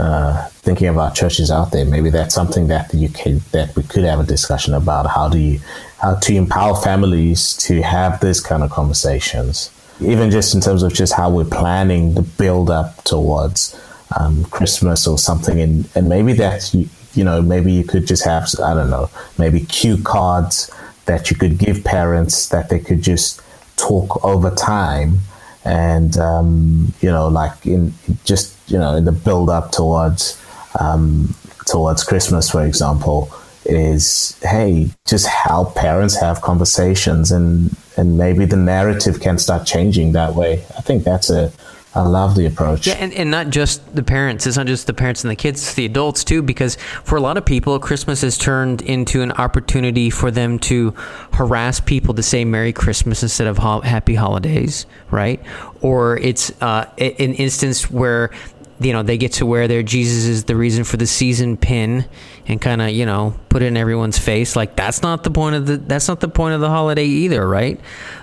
uh, 0.00 0.48
thinking 0.62 0.88
about 0.88 1.14
churches 1.14 1.50
out 1.50 1.72
there. 1.72 1.84
Maybe 1.84 2.08
that's 2.08 2.34
something 2.34 2.68
that 2.68 2.92
you 2.94 3.10
could 3.10 3.40
that 3.52 3.76
we 3.76 3.82
could 3.82 4.04
have 4.04 4.18
a 4.18 4.24
discussion 4.24 4.72
about. 4.72 5.06
How 5.06 5.28
do 5.28 5.38
you 5.38 5.60
how 6.00 6.14
to 6.14 6.34
empower 6.34 6.74
families 6.74 7.54
to 7.68 7.82
have 7.82 8.20
this 8.20 8.40
kind 8.40 8.62
of 8.62 8.70
conversations, 8.70 9.70
even 10.00 10.30
just 10.30 10.54
in 10.54 10.62
terms 10.62 10.82
of 10.82 10.94
just 10.94 11.12
how 11.12 11.28
we're 11.30 11.44
planning 11.44 12.14
the 12.14 12.22
build 12.22 12.70
up 12.70 13.04
towards 13.04 13.78
um, 14.18 14.44
Christmas 14.46 15.06
or 15.06 15.18
something, 15.18 15.60
and 15.60 15.88
and 15.94 16.08
maybe 16.08 16.32
that's 16.32 16.74
you, 16.74 16.88
you 17.12 17.22
know 17.22 17.42
maybe 17.42 17.70
you 17.70 17.84
could 17.84 18.06
just 18.06 18.24
have 18.24 18.48
I 18.64 18.72
don't 18.72 18.90
know 18.90 19.10
maybe 19.36 19.60
cue 19.60 19.98
cards 20.02 20.70
that 21.04 21.30
you 21.30 21.36
could 21.36 21.58
give 21.58 21.84
parents 21.84 22.48
that 22.48 22.70
they 22.70 22.78
could 22.78 23.02
just 23.02 23.42
talk 23.76 24.24
over 24.24 24.50
time 24.50 25.18
and 25.64 26.16
um, 26.16 26.94
you 27.00 27.10
know 27.10 27.28
like 27.28 27.66
in 27.66 27.92
just 28.24 28.56
you 28.70 28.78
know 28.78 28.94
in 28.94 29.04
the 29.04 29.12
build 29.12 29.50
up 29.50 29.72
towards 29.72 30.40
um, 30.78 31.34
towards 31.66 32.04
christmas 32.04 32.50
for 32.50 32.64
example 32.64 33.30
is 33.66 34.38
hey 34.42 34.88
just 35.06 35.26
help 35.26 35.74
parents 35.74 36.16
have 36.16 36.40
conversations 36.40 37.30
and 37.30 37.76
and 37.96 38.16
maybe 38.16 38.44
the 38.46 38.56
narrative 38.56 39.20
can 39.20 39.38
start 39.38 39.66
changing 39.66 40.12
that 40.12 40.34
way 40.34 40.54
i 40.78 40.80
think 40.80 41.04
that's 41.04 41.28
a 41.30 41.52
a 41.94 42.08
lovely 42.08 42.46
approach 42.46 42.86
Yeah, 42.86 42.94
and, 42.94 43.12
and 43.14 43.32
not 43.32 43.50
just 43.50 43.96
the 43.96 44.02
parents. 44.04 44.46
It's 44.46 44.56
not 44.56 44.68
just 44.68 44.86
the 44.86 44.94
parents 44.94 45.24
and 45.24 45.30
the 45.30 45.34
kids, 45.34 45.60
it's 45.60 45.74
the 45.74 45.86
adults 45.86 46.22
too, 46.22 46.40
because 46.40 46.76
for 47.02 47.16
a 47.16 47.20
lot 47.20 47.36
of 47.36 47.44
people, 47.44 47.76
Christmas 47.80 48.20
has 48.20 48.38
turned 48.38 48.80
into 48.82 49.22
an 49.22 49.32
opportunity 49.32 50.08
for 50.08 50.30
them 50.30 50.60
to 50.60 50.94
harass 51.32 51.80
people 51.80 52.14
to 52.14 52.22
say 52.22 52.44
Merry 52.44 52.72
Christmas 52.72 53.24
instead 53.24 53.48
of 53.48 53.58
ho- 53.58 53.80
Happy 53.80 54.14
Holidays, 54.14 54.86
right? 55.10 55.42
Or 55.80 56.16
it's 56.18 56.52
uh, 56.62 56.84
an 56.98 57.34
instance 57.34 57.90
where 57.90 58.30
you 58.80 58.92
know 58.92 59.02
they 59.02 59.18
get 59.18 59.32
to 59.34 59.46
wear 59.46 59.68
their 59.68 59.82
Jesus 59.82 60.24
is 60.24 60.44
the 60.44 60.56
reason 60.56 60.84
for 60.84 60.96
the 60.96 61.06
season 61.06 61.56
pin 61.56 62.04
and 62.46 62.60
kind 62.60 62.80
of 62.80 62.90
you 62.90 63.04
know 63.06 63.34
put 63.48 63.62
it 63.62 63.66
in 63.66 63.76
everyone's 63.76 64.18
face 64.18 64.56
like 64.56 64.74
that's 64.76 65.02
not 65.02 65.22
the 65.22 65.30
point 65.30 65.54
of 65.56 65.66
the 65.66 65.76
that's 65.76 66.08
not 66.08 66.20
the 66.20 66.28
point 66.28 66.54
of 66.54 66.60
the 66.60 66.68
holiday 66.70 67.04
either 67.04 67.46
right 67.46 67.78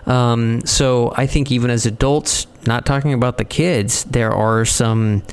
um, 0.07 0.61
so 0.65 1.13
I 1.15 1.27
think 1.27 1.51
even 1.51 1.69
as 1.69 1.85
adults 1.85 2.47
not 2.65 2.85
talking 2.85 3.13
about 3.13 3.37
the 3.37 3.45
kids 3.45 4.03
there 4.05 4.31
are 4.31 4.65
some 4.65 5.23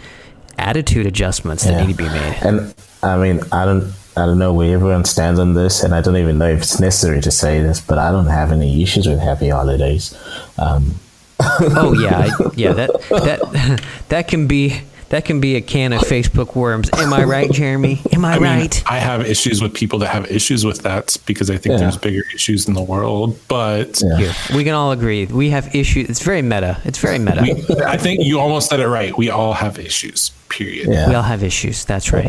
attitude 0.59 1.07
adjustments 1.07 1.65
that 1.65 1.73
Yeah. 1.73 1.87
need 1.87 1.93
to 1.97 1.99
be 1.99 2.09
made 2.09 2.37
And 2.43 2.75
I 3.03 3.19
mean, 3.19 3.41
I 3.53 3.67
don't, 3.67 3.93
I 4.17 4.25
don't 4.25 4.39
know 4.39 4.55
where 4.55 4.73
everyone 4.75 5.05
stands 5.05 5.39
on 5.39 5.53
this, 5.53 5.83
and 5.83 5.95
I 5.95 6.01
don't 6.01 6.17
even 6.17 6.39
know 6.39 6.49
if 6.49 6.61
it's 6.61 6.81
necessary 6.81 7.21
to 7.21 7.31
say 7.31 7.61
this, 7.61 7.81
but 7.83 7.99
I 7.99 8.11
don't 8.11 8.29
have 8.29 8.51
any 8.51 8.83
issues 8.83 9.07
with 9.07 9.19
Happy 9.21 9.51
Holidays. 9.51 10.17
Um, 10.57 10.95
oh 11.41 11.93
yeah 12.01 12.31
yeah 12.55 12.73
that 12.73 12.91
that 13.11 13.83
that 14.09 14.29
can 14.29 14.47
be 14.47 14.81
that 15.15 15.25
can 15.25 15.41
be 15.41 15.55
a 15.57 15.61
can 15.61 15.93
of 15.93 16.01
Facebook 16.03 16.55
worms 16.57 16.91
am 16.93 17.13
I 17.13 17.23
right 17.25 17.51
Jeremy 17.51 18.01
am 18.13 18.25
I, 18.25 18.33
I 18.33 18.39
mean, 18.39 18.43
right 18.43 18.83
I 18.87 18.99
have 18.99 19.21
issues 19.27 19.63
with 19.63 19.73
people 19.75 19.99
that 20.01 20.09
have 20.09 20.31
issues 20.31 20.65
with 20.65 20.83
that 20.83 21.17
because 21.27 21.51
I 21.51 21.57
think 21.57 21.73
Yeah. 21.75 21.79
there's 21.79 21.97
bigger 21.97 22.25
issues 22.35 22.67
in 22.69 22.75
the 22.75 22.83
world. 22.83 23.39
But 23.49 24.01
Yeah. 24.03 24.17
Here, 24.19 24.33
we 24.57 24.65
can 24.65 24.75
all 24.75 24.91
agree 24.93 25.27
we 25.27 25.51
have 25.51 25.75
issues 25.75 26.11
it's 26.11 26.23
very 26.23 26.43
meta 26.43 26.79
it's 26.85 26.99
very 26.99 27.19
meta 27.19 27.41
we, 27.43 27.53
I 27.85 27.97
think 27.97 28.25
you 28.25 28.41
almost 28.41 28.69
said 28.71 28.81
it 28.81 28.89
right. 28.89 29.17
We 29.17 29.31
all 29.31 29.53
have 29.55 29.79
issues. 29.79 30.33
Period. 30.51 30.89
yeah, 30.89 31.09
We 31.09 31.15
all 31.17 31.23
have 31.23 31.43
issues. 31.43 31.85
That's 31.85 32.13
right. 32.13 32.29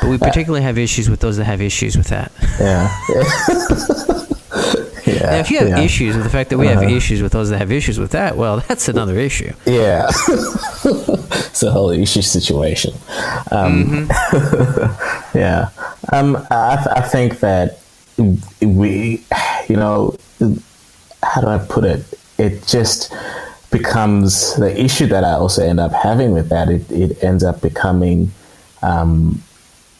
But 0.00 0.08
we 0.08 0.16
particularly 0.18 0.62
have 0.62 0.78
issues 0.78 1.10
with 1.10 1.20
those 1.20 1.36
that 1.36 1.44
have 1.44 1.60
issues 1.60 1.94
with 1.96 2.08
that. 2.08 2.32
yeah, 2.58 2.88
yeah. 5.06 5.18
Now, 5.20 5.36
if 5.36 5.50
you 5.50 5.58
have 5.58 5.68
yeah. 5.68 5.74
Uh-huh. 5.76 5.84
issues 5.84 6.14
with 6.16 6.24
the 6.24 6.30
fact 6.30 6.50
that 6.50 6.58
we 6.58 6.66
have 6.66 6.82
issues 6.82 7.22
with 7.22 7.32
those 7.32 7.50
that 7.50 7.58
have 7.58 7.70
issues 7.70 7.98
with 7.98 8.10
that, 8.12 8.36
well, 8.36 8.60
that's 8.68 8.88
another 8.88 9.16
issue. 9.18 9.52
Yeah. 9.64 10.08
it's 10.28 11.62
a 11.62 11.70
whole 11.70 11.90
issue 11.90 12.22
situation. 12.22 12.94
Um, 13.50 14.08
yeah. 15.34 15.70
Um, 16.12 16.36
I, 16.50 16.76
th- 16.76 16.96
I 16.96 17.08
think 17.08 17.40
that 17.40 17.78
we, 18.60 19.24
you 19.68 19.76
know, 19.76 20.16
how 21.22 21.40
do 21.40 21.46
I 21.46 21.58
put 21.58 21.84
it? 21.84 22.04
It 22.38 22.66
just 22.66 23.12
becomes 23.70 24.56
the 24.56 24.78
issue 24.78 25.06
that 25.06 25.24
I 25.24 25.32
also 25.32 25.64
end 25.64 25.80
up 25.80 25.92
having 25.92 26.32
with 26.32 26.48
that. 26.48 26.68
It, 26.68 26.90
it 26.90 27.22
ends 27.22 27.44
up 27.44 27.60
becoming 27.60 28.32
um, 28.82 29.42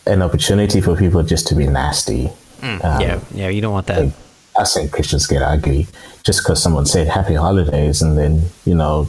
an 0.06 0.22
opportunity 0.22 0.80
for 0.80 0.96
people 0.96 1.22
just 1.22 1.46
to 1.48 1.54
be 1.54 1.66
nasty. 1.66 2.30
Um, 2.62 2.80
yeah, 2.82 3.20
yeah, 3.34 3.48
you 3.48 3.60
don't 3.60 3.72
want 3.72 3.86
that. 3.86 4.12
I 4.58 4.64
say 4.64 4.88
Christians 4.88 5.26
get 5.26 5.42
ugly 5.42 5.86
just 6.22 6.42
because 6.42 6.62
someone 6.62 6.86
said 6.86 7.08
happy 7.08 7.34
holidays 7.34 8.02
and 8.02 8.16
then, 8.16 8.42
you 8.64 8.75
know, 8.75 9.08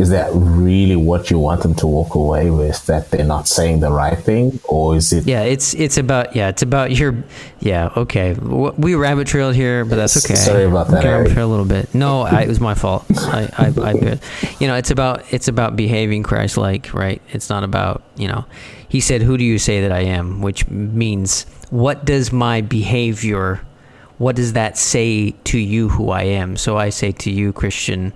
is 0.00 0.08
that 0.08 0.30
really 0.32 0.96
what 0.96 1.30
you 1.30 1.38
want 1.38 1.62
them 1.62 1.74
to 1.74 1.86
walk 1.86 2.14
away 2.14 2.50
with 2.50 2.86
that 2.86 3.10
they're 3.10 3.26
not 3.26 3.46
saying 3.46 3.80
the 3.80 3.92
right 3.92 4.18
thing 4.18 4.58
or 4.64 4.96
is 4.96 5.12
it 5.12 5.26
Yeah, 5.26 5.42
it's 5.42 5.74
it's 5.74 5.98
about 5.98 6.34
yeah, 6.34 6.48
it's 6.48 6.62
about 6.62 6.90
your 6.92 7.22
yeah. 7.60 7.92
Okay, 7.94 8.32
we 8.32 8.94
rabbit 8.94 9.26
trailed 9.26 9.54
here, 9.54 9.84
but 9.84 9.96
that's 9.96 10.24
okay. 10.24 10.36
Sorry 10.36 10.64
about 10.64 10.88
that, 10.88 11.04
rabbit 11.04 11.32
trail 11.32 11.46
a 11.46 11.50
little 11.50 11.66
bit. 11.66 11.94
No, 11.94 12.22
I, 12.22 12.42
it 12.42 12.48
was 12.48 12.60
my 12.60 12.74
fault. 12.74 13.04
I, 13.10 13.50
I, 13.58 13.88
I, 13.90 13.92
you 14.58 14.66
know, 14.66 14.74
it's 14.74 14.90
about 14.90 15.30
it's 15.34 15.48
about 15.48 15.76
behaving 15.76 16.22
Christ-like, 16.22 16.94
right? 16.94 17.20
It's 17.28 17.50
not 17.50 17.62
about 17.62 18.02
you 18.16 18.28
know. 18.28 18.46
He 18.88 19.00
said, 19.00 19.20
"Who 19.20 19.36
do 19.36 19.44
you 19.44 19.58
say 19.58 19.82
that 19.82 19.92
I 19.92 20.00
am?" 20.00 20.40
Which 20.40 20.66
means, 20.68 21.44
what 21.68 22.06
does 22.06 22.32
my 22.32 22.62
behavior, 22.62 23.60
what 24.20 24.36
does 24.36 24.52
that 24.52 24.76
say 24.76 25.30
to 25.44 25.58
you 25.58 25.88
who 25.88 26.10
I 26.10 26.24
am? 26.24 26.58
So 26.58 26.76
I 26.76 26.90
say 26.90 27.10
to 27.10 27.30
you, 27.30 27.54
Christian, 27.54 28.12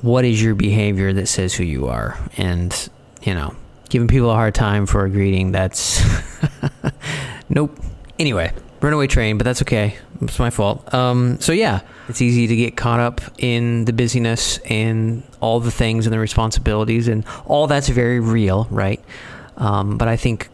what 0.00 0.24
is 0.24 0.40
your 0.40 0.54
behavior 0.54 1.12
that 1.14 1.26
says 1.26 1.52
who 1.52 1.64
you 1.64 1.88
are? 1.88 2.16
And 2.36 2.72
you 3.22 3.34
know, 3.34 3.56
giving 3.88 4.06
people 4.06 4.30
a 4.30 4.34
hard 4.34 4.54
time 4.54 4.86
for 4.86 5.04
a 5.04 5.10
greeting, 5.10 5.50
that's 5.50 6.00
nope. 7.48 7.76
Anyway, 8.20 8.52
runaway 8.80 9.08
train, 9.08 9.36
but 9.36 9.42
that's 9.42 9.62
okay. 9.62 9.96
It's 10.20 10.38
my 10.38 10.50
fault. 10.50 10.94
Um, 10.94 11.40
so 11.40 11.50
yeah, 11.50 11.80
it's 12.08 12.22
easy 12.22 12.46
to 12.46 12.54
get 12.54 12.76
caught 12.76 13.00
up 13.00 13.20
in 13.38 13.84
the 13.84 13.92
busyness 13.92 14.58
and 14.58 15.24
all 15.40 15.58
the 15.58 15.72
things 15.72 16.06
and 16.06 16.12
the 16.12 16.20
responsibilities, 16.20 17.08
and 17.08 17.24
all 17.46 17.66
that's 17.66 17.88
very 17.88 18.20
real, 18.20 18.68
right? 18.70 19.02
Um, 19.56 19.98
but 19.98 20.06
I 20.06 20.16
think 20.16 20.50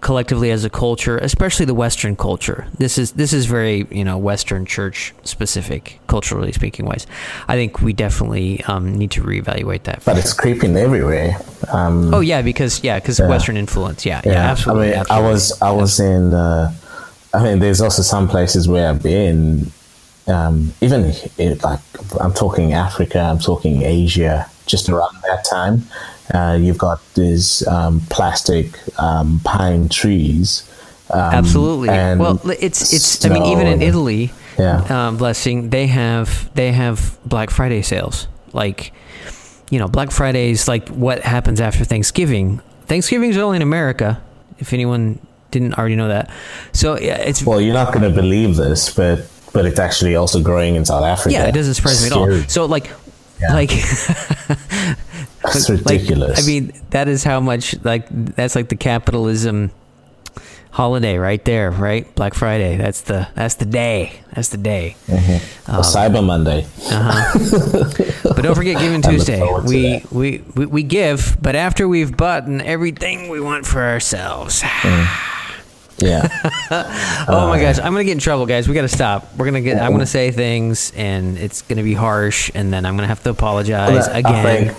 collectively 0.00 0.50
as 0.50 0.64
a 0.64 0.70
culture, 0.70 1.18
especially 1.18 1.66
the 1.66 1.74
Western 1.74 2.16
culture, 2.16 2.66
this 2.78 2.98
is 2.98 3.12
this 3.12 3.32
is 3.32 3.46
very 3.46 3.86
you 3.90 4.04
know 4.04 4.18
Western 4.18 4.64
church 4.66 5.14
specific, 5.24 6.00
culturally 6.06 6.52
speaking 6.52 6.86
wise. 6.86 7.06
I 7.48 7.54
think 7.54 7.80
we 7.82 7.92
definitely 7.92 8.62
um, 8.64 8.94
need 8.94 9.10
to 9.12 9.22
reevaluate 9.22 9.84
that. 9.84 10.04
but 10.04 10.16
it's 10.18 10.32
creeping 10.32 10.76
everywhere 10.76 11.38
um 11.68 12.14
Oh 12.14 12.20
yeah, 12.20 12.42
because 12.42 12.82
yeah, 12.82 12.98
because 12.98 13.20
Western 13.20 13.56
influence. 13.56 14.06
Yeah, 14.06 14.20
yeah, 14.24 14.50
absolutely. 14.50 14.88
I 14.88 14.90
mean, 14.90 15.00
absolutely. 15.00 15.26
I 15.26 15.30
was 15.30 15.62
I 15.62 15.70
was 15.70 16.00
in 16.00 16.34
uh, 16.34 16.72
I 17.34 17.42
mean, 17.42 17.58
there's 17.58 17.80
also 17.80 18.02
some 18.02 18.26
places 18.28 18.68
where 18.68 18.88
I've 18.88 19.02
been, 19.02 19.70
um, 20.26 20.72
even 20.80 21.12
it, 21.36 21.62
like 21.62 21.80
I'm 22.20 22.32
talking 22.32 22.72
Africa, 22.72 23.20
I'm 23.20 23.38
talking 23.38 23.82
Asia, 23.82 24.46
just 24.66 24.88
around 24.88 25.16
that 25.22 25.44
time. 25.44 25.82
Uh, 26.32 26.58
you've 26.60 26.78
got 26.78 27.00
these 27.14 27.66
um, 27.66 28.00
plastic 28.10 28.78
um, 28.98 29.40
pine 29.44 29.88
trees. 29.88 30.68
Um, 31.10 31.20
Absolutely. 31.20 31.88
Well, 31.88 32.40
it's 32.60 32.92
it's. 32.92 33.24
I 33.24 33.30
mean, 33.30 33.44
even 33.44 33.66
in 33.66 33.80
Italy, 33.80 34.30
yeah. 34.58 35.08
um, 35.08 35.16
blessing, 35.16 35.70
they 35.70 35.86
have 35.86 36.50
they 36.54 36.72
have 36.72 37.18
Black 37.24 37.50
Friday 37.50 37.80
sales. 37.82 38.28
Like, 38.52 38.92
you 39.70 39.78
know, 39.78 39.88
Black 39.88 40.10
Friday 40.10 40.50
is 40.50 40.68
like 40.68 40.88
what 40.88 41.20
happens 41.20 41.60
after 41.60 41.84
Thanksgiving. 41.84 42.60
Thanksgiving 42.86 43.30
is 43.30 43.36
only 43.38 43.56
in 43.56 43.62
America. 43.62 44.20
If 44.58 44.72
anyone 44.72 45.18
didn't 45.50 45.74
already 45.74 45.96
know 45.96 46.08
that, 46.08 46.30
so 46.72 46.98
yeah, 46.98 47.16
it's 47.18 47.44
Well, 47.44 47.60
you're 47.60 47.74
not 47.74 47.92
going 47.94 48.02
to 48.02 48.14
believe 48.14 48.56
this, 48.56 48.92
but 48.92 49.30
but 49.54 49.64
it's 49.64 49.78
actually 49.78 50.14
also 50.16 50.42
growing 50.42 50.74
in 50.74 50.84
South 50.84 51.04
Africa. 51.04 51.32
yeah, 51.32 51.46
it 51.46 51.52
doesn't 51.52 51.74
surprise 51.74 52.02
me 52.02 52.08
at 52.08 52.12
all. 52.12 52.42
So 52.48 52.66
like, 52.66 52.90
Yeah. 53.40 53.54
like. 53.54 53.70
That's 55.52 55.68
Like, 55.68 55.84
ridiculous. 55.84 56.42
I 56.42 56.46
mean, 56.46 56.72
that 56.90 57.08
is 57.08 57.24
how 57.24 57.40
much 57.40 57.74
like 57.84 58.06
that's 58.10 58.54
like 58.54 58.68
the 58.68 58.76
capitalism 58.76 59.70
holiday 60.70 61.18
right 61.18 61.44
there, 61.44 61.70
right? 61.70 62.12
Black 62.14 62.34
Friday. 62.34 62.76
That's 62.76 63.00
the 63.02 63.28
that's 63.34 63.56
the 63.56 63.64
day. 63.64 64.20
That's 64.34 64.50
the 64.50 64.58
day. 64.58 64.96
Mm-hmm. 65.06 65.70
Um, 65.70 65.76
or 65.78 65.82
Cyber 65.82 66.24
Monday. 66.24 66.66
Uh-huh. 66.90 68.14
But 68.38 68.42
don't 68.42 68.54
forget 68.54 68.78
Giving 68.78 69.02
Tuesday. 69.02 69.42
We, 69.66 70.04
we 70.12 70.44
we 70.54 70.66
we 70.66 70.82
give, 70.84 71.36
but 71.42 71.56
after 71.56 71.88
we've 71.88 72.16
bought 72.16 72.48
everything 72.48 73.28
we 73.28 73.40
want 73.40 73.66
for 73.66 73.82
ourselves. 73.82 74.62
Mm. 74.78 75.06
Yeah. 75.98 76.28
Oh 77.28 77.48
my 77.48 77.58
uh, 77.58 77.60
gosh, 77.60 77.78
I'm 77.78 77.92
gonna 77.92 78.04
get 78.04 78.12
in 78.12 78.18
trouble, 78.20 78.46
guys. 78.46 78.68
We 78.68 78.74
gotta 78.74 78.88
stop. 78.88 79.36
We're 79.36 79.44
gonna 79.46 79.60
get. 79.60 79.82
I'm 79.82 79.90
gonna 79.90 80.06
say 80.06 80.30
things, 80.30 80.92
and 80.96 81.36
it's 81.36 81.62
gonna 81.62 81.82
be 81.82 81.92
harsh, 81.94 82.50
and 82.54 82.72
then 82.72 82.86
I'm 82.86 82.94
gonna 82.96 83.08
have 83.08 83.22
to 83.24 83.30
apologize 83.30 84.06
again. 84.06 84.74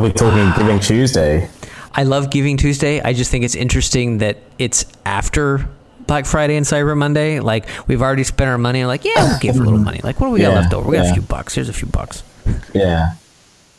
Think, 0.00 0.20
are 0.20 0.28
we 0.28 0.30
talking 0.52 0.62
Giving 0.66 0.80
Tuesday? 0.80 1.48
I 1.94 2.02
love 2.02 2.30
Giving 2.30 2.56
Tuesday. 2.56 3.00
I 3.00 3.12
just 3.12 3.30
think 3.30 3.44
it's 3.44 3.54
interesting 3.54 4.18
that 4.18 4.38
it's 4.58 4.84
after 5.04 5.66
Black 6.06 6.26
Friday 6.26 6.56
and 6.56 6.66
Cyber 6.66 6.96
Monday. 6.96 7.40
Like 7.40 7.66
we've 7.86 8.02
already 8.02 8.24
spent 8.24 8.48
our 8.50 8.58
money. 8.58 8.84
Like 8.84 9.04
yeah, 9.04 9.28
we'll 9.28 9.38
give 9.38 9.56
a 9.56 9.62
little 9.62 9.78
money. 9.78 10.00
Like 10.04 10.20
what 10.20 10.28
do 10.28 10.32
we 10.32 10.40
got 10.40 10.54
left 10.54 10.74
over? 10.74 10.88
We 10.88 10.96
got 10.96 11.06
a 11.10 11.12
few 11.14 11.22
bucks. 11.22 11.54
Here's 11.54 11.68
a 11.68 11.72
few 11.72 11.88
bucks. 11.88 12.22
Yeah. 12.74 13.14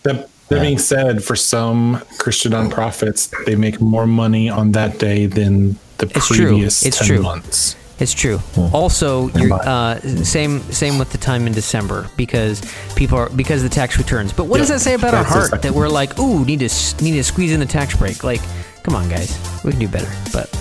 That, 0.04 0.30
that 0.50 0.62
being 0.62 0.78
said, 0.80 1.24
for 1.24 1.36
some 1.36 2.02
Christian 2.18 2.54
nonprofits, 2.54 3.34
they 3.46 3.56
make 3.56 3.82
more 3.82 4.08
money 4.08 4.50
on 4.50 4.72
that 4.74 4.98
day 5.00 5.26
than 5.26 5.78
the 5.98 6.10
It's 6.16 6.28
true. 6.28 6.48
previous 6.48 6.86
It's 6.86 6.98
10 7.00 7.08
true. 7.08 7.22
months. 7.22 7.76
It's 8.00 8.14
true. 8.14 8.40
Also, 8.74 9.30
you're, 9.30 9.54
uh, 9.54 10.00
same 10.02 10.62
same 10.72 11.00
with 11.00 11.12
the 11.12 11.18
time 11.18 11.48
in 11.48 11.54
December 11.54 12.10
because 12.16 12.62
people 12.96 13.18
are 13.18 13.30
because 13.30 13.64
of 13.64 13.70
the 13.70 13.76
tax 13.76 13.98
returns. 13.98 14.32
But 14.32 14.46
what 14.46 14.60
does 14.60 14.70
that 14.70 14.82
say 14.82 14.94
about 14.94 15.16
our 15.16 15.24
heart 15.24 15.62
that 15.64 15.74
we're 15.74 15.90
like, 15.90 16.20
ooh, 16.20 16.46
need 16.46 16.60
to 16.60 17.04
need 17.04 17.14
to 17.14 17.24
squeeze 17.24 17.52
in 17.52 17.60
the 17.60 17.66
tax 17.66 17.96
break? 17.98 18.24
Like, 18.24 18.42
come 18.84 18.96
on, 18.96 19.10
guys, 19.10 19.36
we 19.64 19.72
can 19.72 19.80
do 19.80 19.88
better. 19.88 20.12
But 20.32 20.52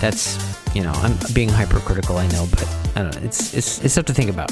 that's 0.00 0.36
you 0.74 0.82
know, 0.82 0.92
I'm 0.92 1.16
being 1.32 1.48
hypercritical. 1.48 2.18
I 2.18 2.26
know, 2.28 2.46
but 2.50 2.68
I 2.96 3.02
don't 3.02 3.14
know. 3.14 3.22
It's 3.22 3.54
it's 3.54 3.82
it's 3.84 3.92
stuff 3.92 4.06
to 4.06 4.14
think 4.14 4.30
about. 4.30 4.50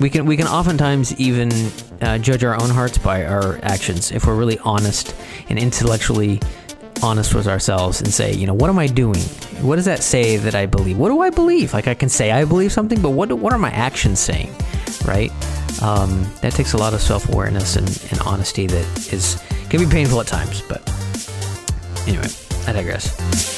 We 0.00 0.08
can 0.10 0.26
we 0.26 0.36
can 0.36 0.46
oftentimes 0.46 1.18
even 1.18 1.50
uh, 2.00 2.18
judge 2.18 2.44
our 2.44 2.54
own 2.54 2.70
hearts 2.70 2.98
by 2.98 3.24
our 3.24 3.58
actions 3.64 4.12
if 4.12 4.26
we're 4.26 4.36
really 4.36 4.58
honest 4.60 5.14
and 5.48 5.58
intellectually 5.58 6.40
honest 7.02 7.34
with 7.34 7.46
ourselves 7.46 8.00
and 8.00 8.12
say, 8.12 8.32
you 8.32 8.46
know, 8.46 8.54
what 8.54 8.70
am 8.70 8.78
I 8.78 8.86
doing? 8.86 9.20
What 9.60 9.76
does 9.76 9.84
that 9.84 10.02
say 10.02 10.36
that 10.36 10.54
I 10.54 10.66
believe? 10.66 10.98
What 10.98 11.08
do 11.08 11.20
I 11.20 11.30
believe? 11.30 11.72
Like 11.72 11.88
I 11.88 11.94
can 11.94 12.08
say 12.08 12.30
I 12.30 12.44
believe 12.44 12.72
something, 12.72 13.00
but 13.00 13.10
what 13.10 13.28
do, 13.28 13.36
what 13.36 13.52
are 13.52 13.58
my 13.58 13.70
actions 13.70 14.20
saying? 14.20 14.54
Right? 15.04 15.30
Um, 15.82 16.26
that 16.42 16.52
takes 16.52 16.72
a 16.72 16.76
lot 16.76 16.94
of 16.94 17.00
self 17.00 17.28
awareness 17.28 17.76
and, 17.76 17.86
and 18.10 18.20
honesty 18.20 18.66
that 18.66 19.12
is 19.12 19.42
can 19.70 19.80
be 19.80 19.86
painful 19.86 20.20
at 20.20 20.26
times. 20.26 20.62
But 20.62 20.82
anyway, 22.06 22.28
I 22.66 22.72
digress. 22.72 23.57